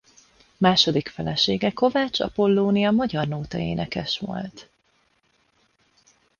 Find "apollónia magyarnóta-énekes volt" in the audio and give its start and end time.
2.19-4.69